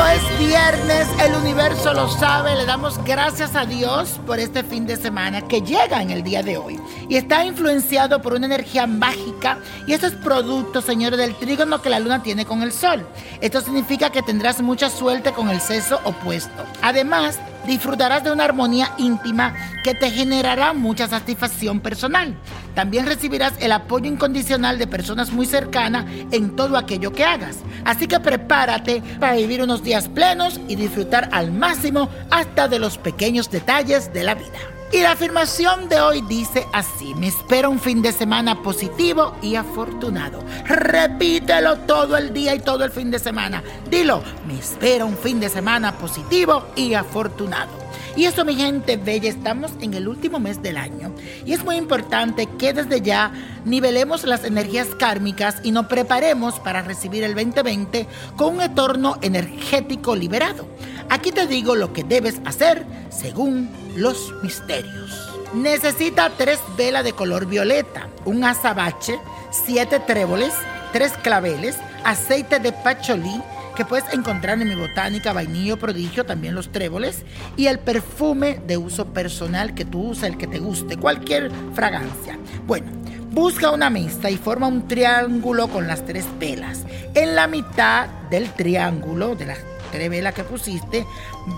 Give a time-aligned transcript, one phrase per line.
[0.00, 4.86] Eso es viernes, el universo lo sabe, le damos gracias a Dios por este fin
[4.86, 8.86] de semana que llega en el día de hoy y está influenciado por una energía
[8.86, 13.06] mágica y eso es producto, señores, del trígono que la luna tiene con el sol.
[13.42, 16.64] Esto significa que tendrás mucha suerte con el sexo opuesto.
[16.80, 22.34] Además, disfrutarás de una armonía íntima que te generará mucha satisfacción personal.
[22.74, 27.58] También recibirás el apoyo incondicional de personas muy cercanas en todo aquello que hagas.
[27.84, 32.98] Así que prepárate para vivir unos días plenos y disfrutar al máximo hasta de los
[32.98, 34.58] pequeños detalles de la vida.
[34.92, 39.54] Y la afirmación de hoy dice así, me espera un fin de semana positivo y
[39.54, 40.42] afortunado.
[40.64, 43.62] Repítelo todo el día y todo el fin de semana.
[43.88, 47.79] Dilo, me espera un fin de semana positivo y afortunado.
[48.16, 51.14] Y eso, mi gente bella, estamos en el último mes del año.
[51.44, 53.32] Y es muy importante que desde ya
[53.64, 58.06] nivelemos las energías kármicas y nos preparemos para recibir el 2020
[58.36, 60.66] con un entorno energético liberado.
[61.08, 65.28] Aquí te digo lo que debes hacer según los misterios.
[65.54, 69.18] Necesita tres velas de color violeta, un azabache,
[69.50, 70.52] siete tréboles,
[70.92, 73.42] tres claveles, aceite de pacholí
[73.76, 77.24] que puedes encontrar en mi botánica, vainillo prodigio, también los tréboles,
[77.56, 82.38] y el perfume de uso personal que tú usas, el que te guste, cualquier fragancia.
[82.66, 82.90] Bueno,
[83.30, 86.84] busca una mesa y forma un triángulo con las tres velas.
[87.14, 89.58] En la mitad del triángulo, de las
[89.92, 91.06] tres velas que pusiste,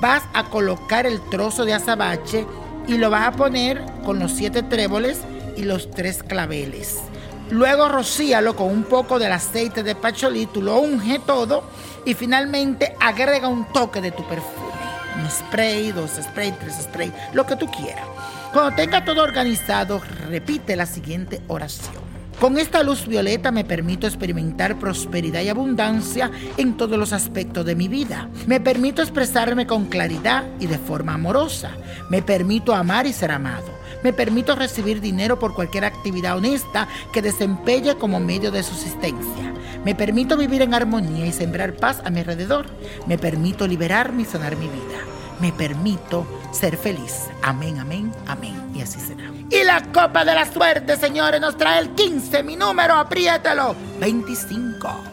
[0.00, 2.46] vas a colocar el trozo de azabache
[2.86, 5.20] y lo vas a poner con los siete tréboles
[5.56, 6.98] y los tres claveles.
[7.50, 11.64] Luego rocíalo con un poco del aceite de pacholí, tú lo unge todo
[12.04, 14.70] y finalmente agrega un toque de tu perfume.
[15.20, 18.06] Un spray, dos spray, tres spray, lo que tú quieras.
[18.52, 21.99] Cuando tenga todo organizado, repite la siguiente oración.
[22.40, 27.74] Con esta luz violeta me permito experimentar prosperidad y abundancia en todos los aspectos de
[27.74, 28.30] mi vida.
[28.46, 31.72] Me permito expresarme con claridad y de forma amorosa.
[32.08, 33.70] Me permito amar y ser amado.
[34.02, 39.52] Me permito recibir dinero por cualquier actividad honesta que desempeñe como medio de subsistencia.
[39.84, 42.64] Me permito vivir en armonía y sembrar paz a mi alrededor.
[43.06, 45.04] Me permito liberarme y sanar mi vida.
[45.40, 47.26] Me permito ser feliz.
[47.42, 48.54] Amén, amén, amén.
[48.74, 49.30] Y así será.
[49.70, 52.42] La copa de la suerte, señores, nos trae el 15.
[52.42, 53.76] Mi número, apriétalo.
[54.00, 55.04] 25,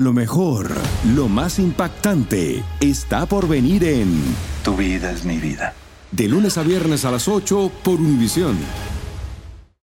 [0.00, 0.70] Lo mejor,
[1.14, 4.22] lo más impactante, está por venir en
[4.64, 5.74] Tu vida es mi vida.
[6.10, 8.56] De lunes a viernes a las 8 por Univisión.